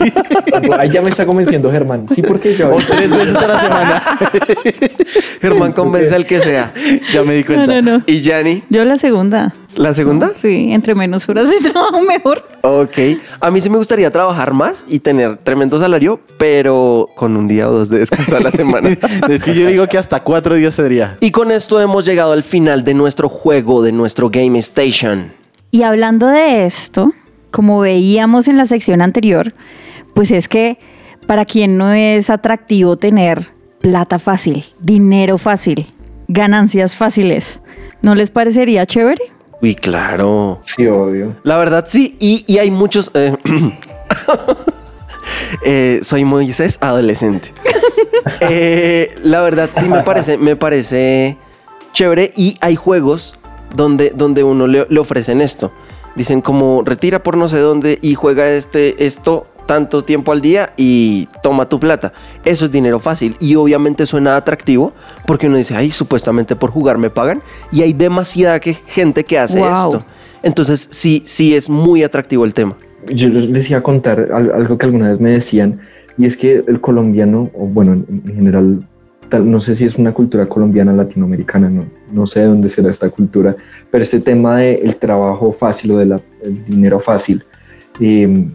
[0.79, 2.07] Ahí ya me está convenciendo Germán.
[2.15, 2.69] Sí, porque yo.
[2.71, 4.03] o tres veces a la semana.
[5.41, 6.73] Germán convence al que sea.
[7.13, 7.81] ya me di No, cuenta.
[7.81, 8.03] no, no.
[8.07, 8.65] ¿Y Yanni?
[8.69, 9.55] Yo la segunda.
[9.79, 10.33] ¿La segunda?
[10.43, 12.45] Sí, entre menos horas de trabajo mejor.
[12.63, 12.99] Ok.
[13.39, 17.69] A mí sí me gustaría trabajar más y tener tremendo salario, pero con un día
[17.69, 18.89] o dos de descanso a la semana.
[19.29, 21.17] Es que yo digo que hasta cuatro días sería.
[21.21, 25.31] Y con esto hemos llegado al final de nuestro juego, de nuestro Game Station.
[25.71, 27.13] Y hablando de esto,
[27.53, 29.55] como veíamos en la sección anterior,
[30.13, 30.79] pues es que
[31.29, 33.47] para quien no es atractivo tener
[33.81, 35.87] plata fácil, dinero fácil,
[36.27, 37.63] ganancias fáciles,
[38.03, 39.38] ¿no les parecería chévere?
[39.61, 40.59] Uy, claro.
[40.63, 41.35] Sí, obvio.
[41.43, 43.11] La verdad sí, y, y hay muchos...
[43.15, 43.37] eh,
[45.65, 47.53] eh, soy Moisés adolescente.
[48.41, 51.39] Eh, la verdad sí me parece, me parece
[51.93, 53.35] chévere y hay juegos
[53.75, 55.73] donde, donde uno le, le ofrecen esto.
[56.15, 60.73] Dicen como retira por no sé dónde y juega este, esto tanto tiempo al día
[60.79, 62.15] y toma tu plata.
[62.47, 64.95] Eso es dinero fácil y obviamente suena atractivo
[65.27, 69.39] porque uno dice, ay, supuestamente por jugar me pagan y hay demasiada que- gente que
[69.39, 69.69] hace Wow.
[69.95, 70.05] esto.
[70.43, 72.77] Entonces sí, sí es muy atractivo el tema.
[73.13, 75.81] Yo les iba a contar al- algo que alguna vez me decían,
[76.17, 78.89] y es que el colombiano, o bueno, en, en general,
[79.29, 82.91] tal- no sé si es una cultura colombiana latinoamericana, no, no sé de dónde será
[82.91, 83.55] esta cultura,
[83.91, 86.19] pero este tema del trabajo fácil o del
[86.67, 87.45] dinero fácil,
[88.01, 88.49] eh,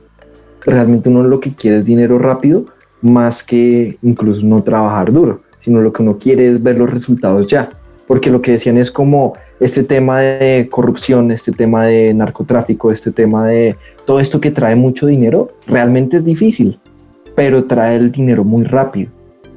[0.66, 2.66] realmente uno lo que quiere es dinero rápido,
[3.02, 7.48] más que incluso no trabajar duro, sino lo que uno quiere es ver los resultados
[7.48, 7.70] ya,
[8.08, 13.12] porque lo que decían es como este tema de corrupción, este tema de narcotráfico, este
[13.12, 16.80] tema de todo esto que trae mucho dinero, realmente es difícil,
[17.36, 19.10] pero trae el dinero muy rápido.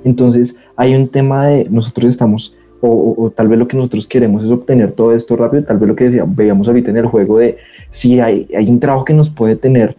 [0.04, 4.50] Entonces hay un tema de nosotros estamos, o, tal vez lo que nosotros queremos es
[4.50, 7.56] obtener todo esto rápido, tal vez lo que decía, veíamos ahorita en el juego de
[7.90, 9.96] si hay, hay un trabajo que nos puede tener,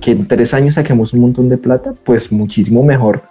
[0.00, 3.22] que en tres años saquemos un montón de plata, pues muchísimo mejor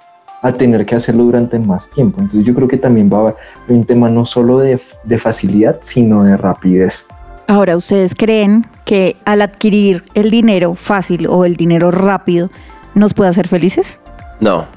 [0.41, 2.21] a tener que hacerlo durante más tiempo.
[2.21, 3.35] Entonces yo creo que también va a haber
[3.67, 7.07] un tema no solo de, de facilidad, sino de rapidez.
[7.47, 12.51] Ahora, ¿ustedes creen que al adquirir el dinero fácil o el dinero rápido
[12.93, 13.99] nos puede hacer felices?
[14.39, 14.67] No.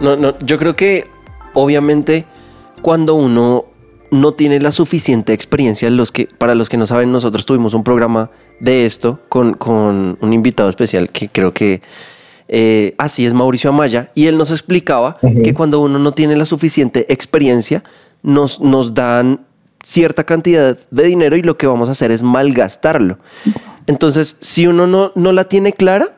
[0.00, 0.38] No, no.
[0.40, 1.04] Yo creo que
[1.52, 2.24] obviamente
[2.82, 3.66] cuando uno
[4.14, 7.84] no tiene la suficiente experiencia, los que, para los que no saben, nosotros tuvimos un
[7.84, 11.82] programa de esto con, con un invitado especial que creo que
[12.48, 16.44] eh, así es Mauricio Amaya, y él nos explicaba que cuando uno no tiene la
[16.44, 17.82] suficiente experiencia,
[18.22, 19.40] nos, nos dan
[19.82, 23.18] cierta cantidad de dinero y lo que vamos a hacer es malgastarlo.
[23.86, 26.16] Entonces, si uno no, no la tiene clara,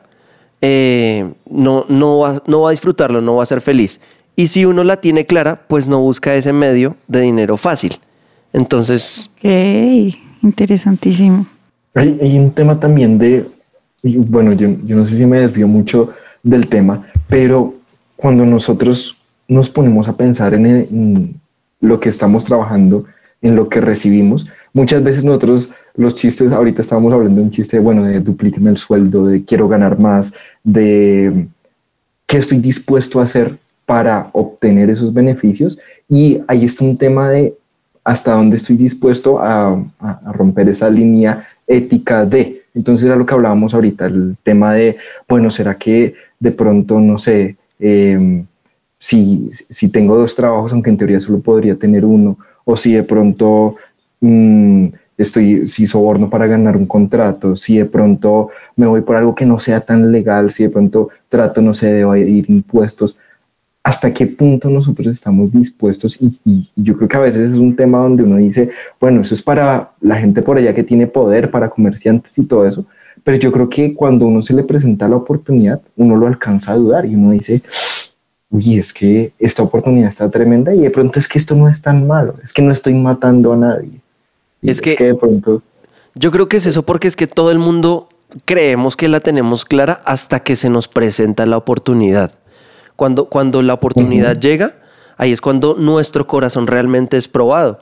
[0.61, 3.99] eh, no, no, va, no va a disfrutarlo, no va a ser feliz.
[4.39, 7.97] Y si uno la tiene clara, pues no busca ese medio de dinero fácil.
[8.53, 11.45] Entonces, Ok, interesantísimo.
[11.95, 13.45] Hay, hay un tema también de,
[14.03, 16.11] y bueno, yo, yo no sé si me desvío mucho
[16.43, 17.73] del tema, pero
[18.15, 21.41] cuando nosotros nos ponemos a pensar en, el- en
[21.81, 23.05] lo que estamos trabajando,
[23.41, 27.79] en lo que recibimos, muchas veces nosotros los chistes, ahorita estábamos hablando de un chiste,
[27.79, 30.31] bueno, de duplíqueme el sueldo, de quiero ganar más,
[30.63, 31.47] de
[32.27, 35.79] qué estoy dispuesto a hacer para obtener esos beneficios.
[36.09, 37.55] Y ahí está un tema de
[38.03, 39.81] hasta dónde estoy dispuesto a,
[40.33, 42.63] romper esa línea ética de.
[42.75, 44.97] Entonces era lo que hablábamos ahorita, el tema de,
[45.27, 48.45] bueno, ¿será que de pronto, no sé, em,
[48.99, 53.03] si, si tengo dos trabajos, aunque en teoría solo podría tener uno, o si de
[53.03, 53.77] pronto
[54.19, 59.33] mm, estoy, si soborno para ganar un contrato, si de pronto me voy por algo
[59.33, 63.17] que no sea tan legal, si de pronto trato, no sé, de evadir impuestos,
[63.87, 67.73] hasta qué punto nosotros estamos dispuestos y, y yo creo que a veces es un
[67.73, 68.69] tema donde uno dice,
[68.99, 72.67] bueno, eso es para la gente por allá que tiene poder, para comerciantes y todo
[72.67, 72.85] eso,
[73.23, 76.75] pero yo creo que cuando uno se le presenta la oportunidad, uno lo alcanza a
[76.75, 77.61] dudar y uno dice,
[78.49, 81.81] uy, es que esta oportunidad está tremenda y de pronto es que esto no es
[81.81, 84.01] tan malo, es que no estoy matando a nadie.
[84.61, 85.61] Y Es que- de pronto...
[86.13, 88.09] yo creo que es eso porque es que todo el mundo
[88.43, 92.33] creemos que la tenemos clara hasta que se nos presenta la oportunidad.
[92.97, 94.41] Cuando, cuando la oportunidad Ujú.
[94.41, 94.75] llega,
[95.15, 97.79] ahí es cuando nuestro corazón realmente es probado.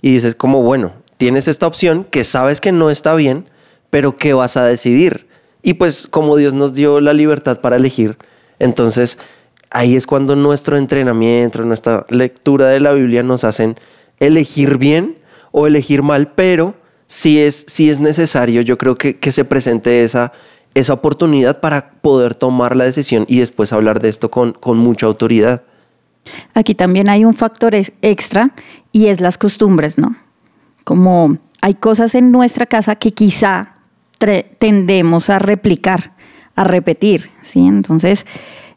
[0.00, 3.46] Y dices como, bueno, tienes esta opción que sabes que no está bien,
[3.90, 5.26] pero ¿qué vas a decidir?
[5.62, 8.16] Y pues como Dios nos dio la libertad para elegir,
[8.60, 9.18] entonces
[9.70, 13.76] ahí es cuando nuestro entrenamiento, nuestra lectura de la Biblia nos hacen
[14.20, 15.18] elegir bien
[15.50, 16.74] o elegir mal, pero
[17.06, 20.32] sí es, sí es necesario, yo creo que, que se presente esa,
[20.74, 25.06] esa oportunidad para poder tomar la decisión y después hablar de esto con, con mucha
[25.06, 25.62] autoridad.
[26.54, 28.50] Aquí también hay un factor ex- extra
[28.92, 30.14] y es las costumbres, ¿no?
[30.84, 33.74] Como hay cosas en nuestra casa que quizá
[34.58, 36.12] tendemos a replicar,
[36.56, 37.60] a repetir, ¿sí?
[37.66, 38.26] Entonces,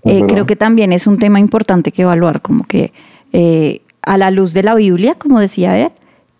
[0.03, 2.91] Es eh, creo que también es un tema importante que evaluar, como que
[3.33, 5.91] eh, a la luz de la Biblia, como decía Ed,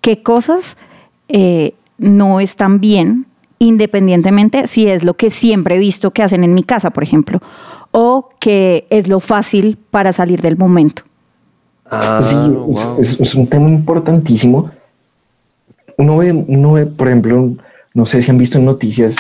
[0.02, 0.78] qué cosas
[1.30, 3.26] eh, no están bien,
[3.64, 7.40] independientemente si es lo que siempre he visto que hacen en mi casa, por ejemplo,
[7.92, 11.04] o que es lo fácil para salir del momento.
[11.90, 12.98] Ah, sí, es, wow.
[13.00, 14.72] es- es un tema importantísimo.
[15.98, 17.52] Uno ve, uno ve, por ejemplo,
[17.94, 19.16] no sé si han visto en noticias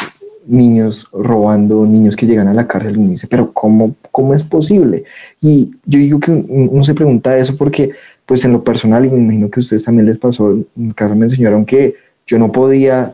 [0.47, 4.43] niños robando, niños que llegan a la cárcel y uno dice, pero ¿cómo, cómo es
[4.43, 5.03] posible?
[5.39, 7.91] Y yo digo que uno se pregunta eso porque,
[8.25, 10.93] pues en lo personal, y me imagino que a ustedes también les pasó, en mi
[10.93, 11.93] caso me enseñaron que
[12.25, 13.13] yo no podía,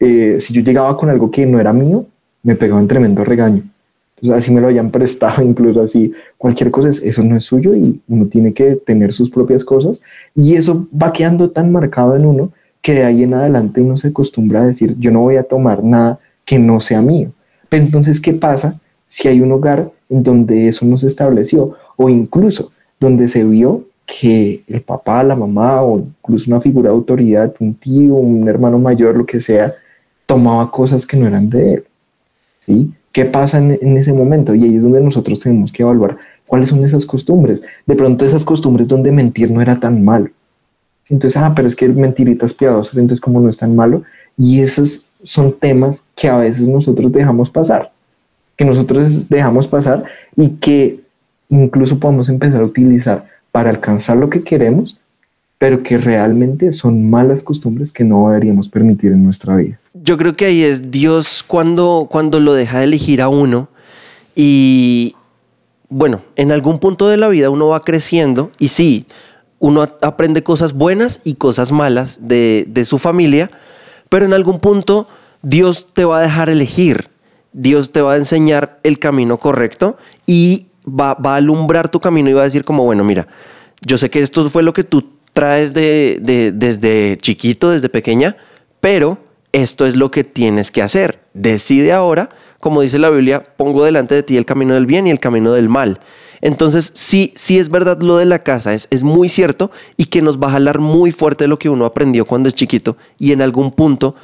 [0.00, 2.06] eh, si yo llegaba con algo que no era mío,
[2.42, 3.62] me pegaban tremendo regaño.
[4.16, 7.74] Entonces, así me lo hayan prestado, incluso así, cualquier cosa, es- eso no es suyo
[7.74, 10.00] y uno tiene que tener sus propias cosas.
[10.34, 12.50] Y eso va quedando tan marcado en uno
[12.82, 15.82] que de ahí en adelante uno se acostumbra a decir, yo no voy a tomar
[15.82, 17.30] nada que no sea mío.
[17.68, 18.78] Pero entonces, ¿qué pasa
[19.08, 21.72] si hay un hogar en donde eso no se estableció?
[21.96, 26.94] O incluso donde se vio que el papá, la mamá o incluso una figura de
[26.94, 29.74] autoridad, un tío, un hermano mayor, lo que sea,
[30.26, 31.84] tomaba cosas que no eran de él.
[32.60, 32.92] ¿sí?
[33.12, 34.54] ¿Qué pasa en, ese momento?
[34.54, 37.62] Y ahí es donde nosotros tenemos que evaluar cuáles son esas costumbres.
[37.86, 40.28] De pronto esas costumbres donde mentir no era tan malo.
[41.08, 44.02] Entonces, ah, pero es que mentiritas piadosas, entonces como no es tan malo.
[44.36, 47.90] Y esos son temas que a veces nosotros dejamos pasar,
[48.56, 50.04] que nosotros dejamos pasar
[50.36, 51.00] y que
[51.48, 55.00] incluso podemos empezar a utilizar para alcanzar lo que queremos,
[55.58, 59.78] pero que realmente son malas costumbres que no deberíamos permitir en nuestra vida.
[59.94, 63.68] Yo creo que ahí es Dios cuando, cuando lo deja de elegir a uno
[64.34, 65.14] y
[65.88, 69.06] bueno, en algún punto de la vida uno va creciendo y sí,
[69.58, 73.50] uno aprende cosas buenas y cosas malas de, de su familia,
[74.10, 75.08] pero en algún punto
[75.42, 77.08] Dios te va a dejar elegir,
[77.54, 82.28] Dios te va a enseñar el camino correcto y va, va a alumbrar tu camino
[82.28, 83.26] y va a decir como, bueno, mira,
[83.80, 88.38] yo sé que esto fue lo que tú traes de, de- desde chiquito, desde pequeña,
[88.80, 89.18] pero
[89.52, 91.20] esto es lo que tienes que hacer.
[91.34, 95.10] Decide ahora, como dice la Biblia, pongo delante de ti el camino del bien y
[95.10, 96.00] el camino del mal.
[96.40, 100.22] Entonces, sí, sí es verdad lo de la casa, es, es muy cierto y que
[100.22, 103.42] nos va a jalar muy fuerte lo que uno aprendió cuando es chiquito y en
[103.42, 104.14] algún punto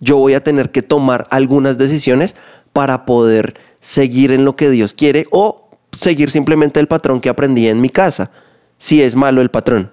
[0.00, 2.34] yo voy a tener que tomar algunas decisiones
[2.72, 7.68] para poder seguir en lo que Dios quiere o seguir simplemente el patrón que aprendí
[7.68, 8.30] en mi casa,
[8.78, 9.90] si es malo el patrón.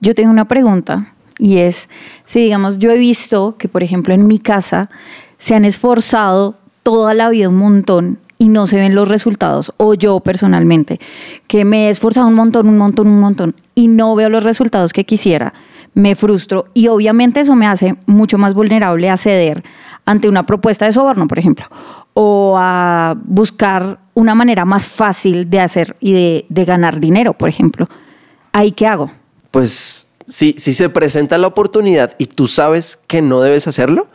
[0.00, 1.88] Yo tengo una pregunta y es,
[2.24, 4.90] si digamos, yo he visto que, por ejemplo, en mi casa
[5.38, 9.92] se han esforzado toda la vida un montón y no se ven los resultados, o
[9.92, 10.98] yo personalmente,
[11.46, 14.94] que me he esforzado un montón, un montón, un montón y no veo los resultados
[14.94, 15.52] que quisiera,
[15.92, 19.62] me frustro y obviamente eso me hace mucho más vulnerable a ceder
[20.06, 21.66] ante una propuesta de soborno, por ejemplo,
[22.14, 27.50] o a buscar una manera más fácil de hacer y de, de ganar dinero, por
[27.50, 27.88] ejemplo.
[28.52, 29.10] ¿Ahí qué hago?
[29.50, 34.08] Pues si, se presenta la oportunidad y tú sabes que no debes hacerlo,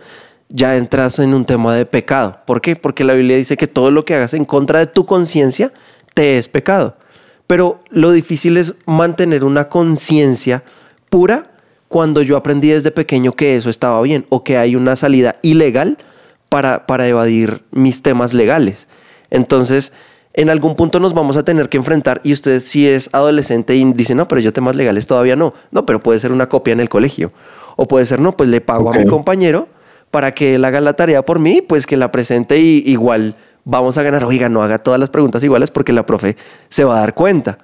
[0.50, 2.40] ya entras en un tema de pecado.
[2.46, 2.76] ¿Por qué?
[2.76, 5.74] Porque la Biblia dice que todo lo que hagas en contra de tu conciencia
[6.14, 6.98] te es pecado.
[7.48, 10.64] Pero lo difícil es mantener una conciencia
[11.10, 11.52] pura
[11.88, 15.98] cuando yo aprendí desde pequeño que eso estaba bien o que hay una salida ilegal
[16.50, 18.88] para, para evadir mis temas legales.
[19.30, 19.92] Entonces,
[20.38, 23.86] en algún punto nos vamos a tener que enfrentar y usted si es adolescente y
[23.94, 25.54] dice, no, pero yo temas legales todavía no.
[25.72, 27.32] No, pero puede ser una copia en el colegio.
[27.78, 29.70] O puede ser, no, pues le pago a mi compañero
[30.12, 33.98] para que él haga la tarea por mí, pues que la presente y igual vamos
[33.98, 34.26] a ganar.
[34.26, 36.36] Oiga, no haga todas las preguntas iguales porque la profe
[36.68, 37.60] se va a dar cuenta.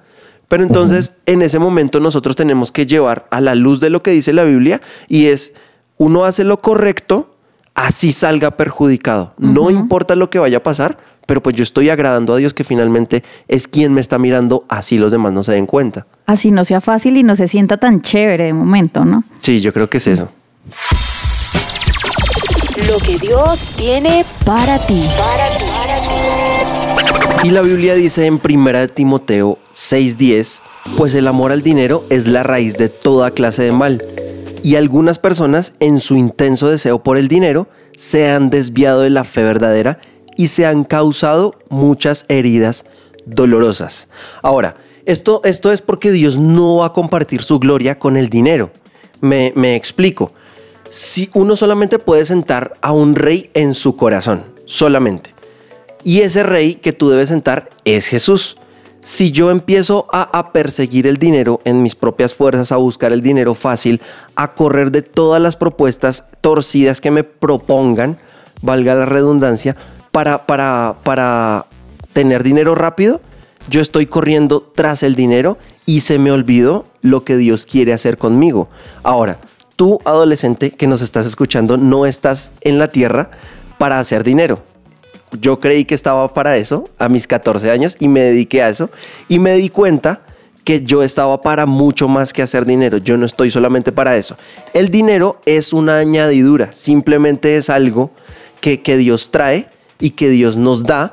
[0.48, 4.12] Pero entonces, en ese momento nosotros tenemos que llevar a la luz de lo que
[4.12, 5.52] dice la Biblia y es,
[5.98, 7.36] uno hace lo correcto,
[7.74, 9.34] así salga perjudicado.
[9.36, 10.98] No importa lo que vaya a pasar,
[11.32, 14.98] pero pues yo estoy agradando a Dios que finalmente es quien me está mirando, así
[14.98, 16.06] los demás no se den cuenta.
[16.26, 19.24] Así no sea fácil y no se sienta tan chévere de momento, ¿no?
[19.38, 20.28] Sí, yo creo que es eso.
[22.86, 25.00] Lo que Dios tiene Para ti.
[27.44, 30.60] Y la Biblia dice en 1 Timoteo 6:10,
[30.98, 34.04] pues el amor al dinero es la raíz de toda clase de mal.
[34.62, 39.24] Y algunas personas en su intenso deseo por el dinero se han desviado de la
[39.24, 39.98] fe verdadera
[40.36, 42.84] y se han causado muchas heridas
[43.24, 44.08] dolorosas.
[44.42, 48.70] Ahora, esto, esto es porque Dios no va a compartir su gloria con el dinero.
[49.20, 50.32] Me, me explico.
[50.90, 55.34] si uno solamente puede sentar a un rey en su corazón, solamente.
[56.04, 58.56] Y ese rey que tú debes sentar es Jesús.
[59.02, 63.22] Si yo empiezo a, a, perseguir el dinero en mis propias fuerzas, a buscar el
[63.22, 64.00] dinero fácil,
[64.36, 68.18] a correr de todas las propuestas torcidas que me propongan,
[68.60, 69.76] valga la redundancia,
[70.12, 71.66] para, para, para
[72.12, 73.20] tener dinero rápido,
[73.68, 78.18] yo estoy corriendo tras el dinero y se me olvidó lo que Dios quiere hacer
[78.18, 78.68] conmigo.
[79.02, 79.38] Ahora,
[79.74, 83.30] tú adolescente que nos estás escuchando, no estás en la tierra
[83.78, 84.62] para hacer dinero.
[85.40, 88.90] Yo creí que estaba para eso a mis 14 años y me dediqué a eso
[89.28, 90.20] y me di cuenta
[90.62, 92.98] que yo estaba para mucho más que hacer dinero.
[92.98, 94.36] Yo no estoy solamente para eso.
[94.74, 98.10] El dinero es una añadidura, simplemente es algo
[98.60, 99.66] que, que Dios trae
[100.02, 101.12] y que Dios nos da,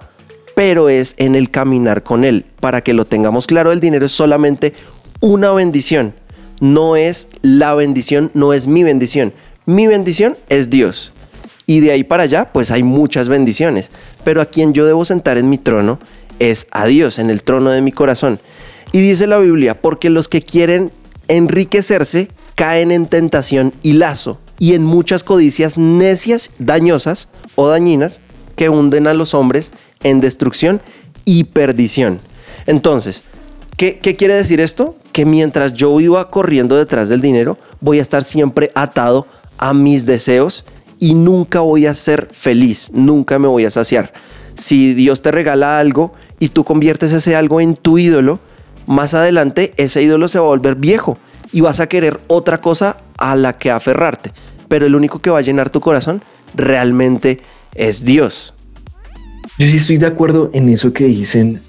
[0.56, 2.44] pero es en el caminar con Él.
[2.60, 4.74] Para que lo tengamos claro, el dinero es solamente
[5.22, 6.14] una bendición.
[6.60, 9.32] No es la bendición, no es mi bendición.
[9.66, 11.14] Mi bendición es Dios.
[11.68, 13.92] Y de ahí para allá, pues hay muchas bendiciones.
[14.24, 16.00] Pero a quien yo debo sentar en mi trono
[16.40, 18.40] es a Dios, en el trono de mi corazón.
[18.92, 20.92] Y dice la Biblia, porque los que quieren
[21.28, 28.20] enriquecerse caen en tentación y lazo y en muchas codicias necias, dañosas o dañinas
[28.60, 29.72] que hunden a los hombres
[30.04, 30.82] en destrucción
[31.24, 32.20] y perdición.
[32.66, 33.22] Entonces,
[33.78, 34.98] ¿qué, ¿qué, quiere decir esto?
[35.14, 40.06] Que mientras yo iba corriendo detrás del dinero, voy a estar siempre atado a mis
[40.06, 40.66] deseos
[41.00, 44.12] y nunca voy a ser feliz, nunca me voy a saciar.
[44.56, 48.40] Si Dios te regala algo y tú conviertes ese algo en tu ídolo,
[48.88, 51.18] más adelante ese ídolo se va a volver viejo
[51.54, 54.34] y vas a querer otra cosa a la que aferrarte.
[54.68, 56.22] Pero el único que va a llenar tu corazón
[56.56, 57.40] realmente
[57.76, 58.54] es Dios.
[59.58, 61.62] Yo sí estoy de acuerdo en eso que dicen,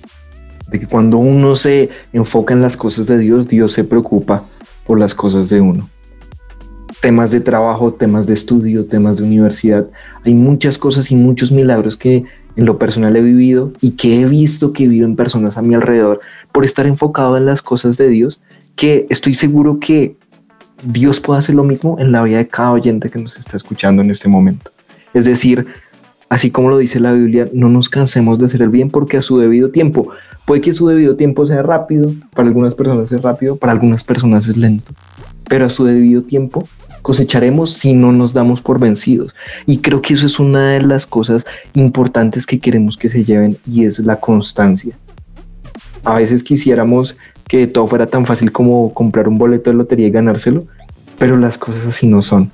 [0.71, 4.45] de que cuando uno se enfoca en las cosas de Dios, Dios se preocupa
[4.87, 5.89] por las cosas de uno.
[7.01, 9.87] Temas de trabajo, temas de estudio, temas de universidad.
[10.25, 12.25] Hay muchas cosas y muchos milagros que
[12.57, 16.21] en lo personal he vivido y que he visto que viven personas a mi alrededor
[16.53, 18.41] por estar enfocado en las cosas de Dios,
[18.77, 20.17] que estoy seguro que
[20.85, 24.03] Dios puede hacer lo mismo en la vida de cada oyente que nos está escuchando
[24.03, 24.71] en este momento.
[25.15, 25.67] Es decir,
[26.31, 29.23] así como lo dice la Biblia, no nos cansemos de hacer el bien porque a
[29.23, 30.11] su debido tiempo,
[30.47, 34.49] puede que su debido tiempo sea rápido, para algunas personas es rápido, para algunas personas
[34.49, 34.93] es lento,
[35.49, 36.67] pero a su debido tiempo
[37.03, 39.35] cosecharemos si no nos damos por vencidos.
[39.67, 43.57] Y creo que eso es una de las cosas importantes que queremos que se lleven
[43.67, 44.97] y es la constancia.
[46.05, 47.17] A veces quisiéramos
[47.49, 50.67] que todo fuera tan fácil como comprar un boleto de lotería y ganárselo,
[51.19, 52.53] pero las cosas así no son.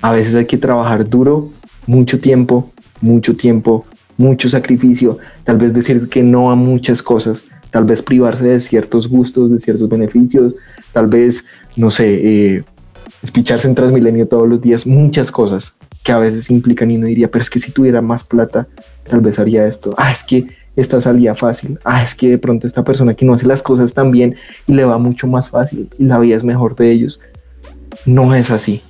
[0.00, 1.50] A veces hay que trabajar duro,
[1.86, 2.70] mucho tiempo,
[3.04, 3.84] mucho tiempo,
[4.16, 9.08] mucho sacrificio, tal vez decir que no a muchas cosas, tal vez privarse de ciertos
[9.08, 10.54] gustos, de ciertos beneficios,
[10.92, 11.44] tal vez,
[11.76, 12.06] no sé,
[12.56, 12.64] eh,
[13.22, 17.30] espicharse en Transmilenio todos los días, muchas cosas que a veces implican y no diría,
[17.30, 18.66] pero es que si tuviera más plata,
[19.08, 19.94] tal vez haría esto.
[19.96, 21.78] Ah, es que esta salía fácil.
[21.84, 24.36] Ah, es que de pronto esta persona que no hace las cosas tan bien
[24.66, 27.20] y le va mucho más fácil y la vida es mejor de ellos.
[28.06, 28.82] No es así.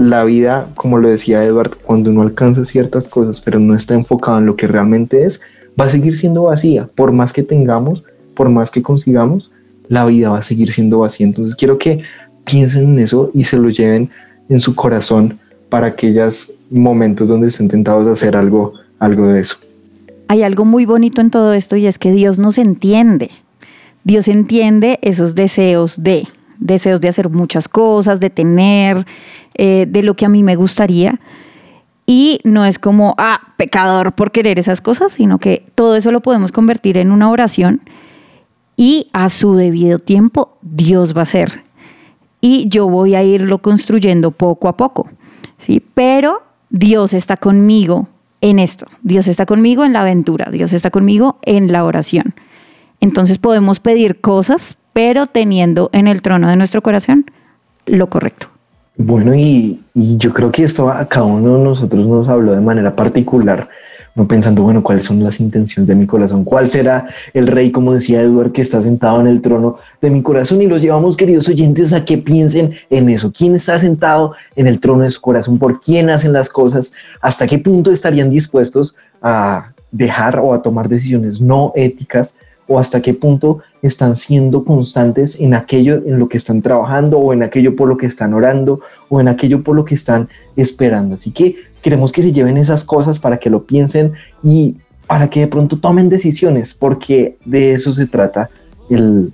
[0.00, 4.38] La vida, como lo decía Edward, cuando uno alcanza ciertas cosas pero no está enfocado
[4.38, 5.42] en lo que realmente es,
[5.78, 6.88] va a seguir siendo vacía.
[6.94, 8.02] Por más que tengamos,
[8.34, 9.50] por más que consigamos,
[9.88, 11.26] la vida va a seguir siendo vacía.
[11.26, 12.00] Entonces quiero que
[12.44, 14.08] piensen en eso y se lo lleven
[14.48, 19.56] en su corazón para aquellos momentos donde estén tentados a hacer algo, algo de eso
[20.30, 23.32] hay algo muy bonito en todo esto y es que Dios nos entiende.
[24.04, 26.28] Dios entiende esos deseos de,
[26.60, 29.06] deseos de hacer muchas cosas, de tener,
[29.54, 31.18] eh, de lo que a mí me gustaría.
[32.06, 36.20] Y no es como, ah, pecador por querer esas cosas, sino que todo eso lo
[36.20, 37.82] podemos convertir en una oración
[38.76, 41.64] y a su debido tiempo Dios va a hacer.
[42.40, 45.10] Y yo voy a irlo construyendo poco a poco,
[45.58, 45.84] ¿sí?
[45.94, 48.08] Pero Dios está conmigo
[48.40, 48.86] en esto.
[49.02, 52.34] Dios está conmigo en la aventura, Dios está conmigo en la oración.
[53.00, 57.26] Entonces podemos pedir cosas, pero teniendo en el trono de nuestro corazón
[57.86, 58.48] lo correcto.
[58.96, 62.94] Bueno, y, yo creo que esto a cada uno de nosotros nos habló de manera
[62.94, 63.68] particular
[64.14, 67.94] no pensando, bueno, cuáles son las intenciones de mi corazón, cuál será el rey, como
[67.94, 71.48] decía Edward, que está sentado en el trono de mi corazón y los llevamos, queridos
[71.48, 73.32] oyentes, a que piensen en eso.
[73.32, 75.58] ¿Quién está sentado en el trono de su corazón?
[75.58, 76.92] ¿Por quién hacen las cosas?
[77.20, 82.34] ¿Hasta qué punto estarían dispuestos a dejar o a tomar decisiones no éticas?
[82.72, 87.32] ¿O hasta qué punto están siendo constantes en aquello en lo que están trabajando o
[87.32, 91.14] en aquello por lo que están orando o en aquello por lo que están esperando?
[91.16, 94.12] Así que Queremos que se lleven esas cosas para que lo piensen
[94.42, 98.50] y para que de pronto tomen decisiones, porque de eso se trata
[98.90, 99.32] el,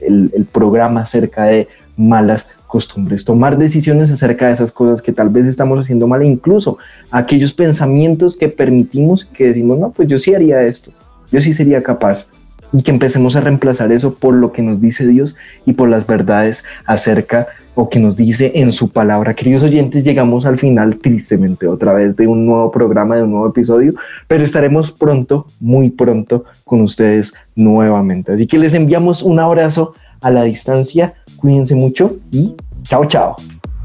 [0.00, 5.46] el, programa acerca de malas costumbres, tomar decisiones acerca de esas cosas que tal vez
[5.46, 6.78] estamos haciendo mal, incluso
[7.10, 10.92] aquellos pensamientos que permitimos que decimos, no, pues yo sí haría esto,
[11.32, 12.28] yo sí sería capaz,
[12.72, 16.06] y que empecemos a reemplazar eso por lo que nos dice Dios y por las
[16.06, 19.34] verdades acerca o que nos dice en su palabra.
[19.34, 23.48] Queridos oyentes, llegamos al final tristemente otra vez de un nuevo programa, de un nuevo
[23.48, 23.94] episodio,
[24.26, 28.32] pero estaremos pronto, muy pronto con ustedes nuevamente.
[28.32, 33.36] Así que les enviamos un abrazo a la distancia, cuídense mucho y chao, chao.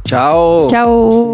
[0.05, 0.67] Chao.
[0.69, 1.33] Chao.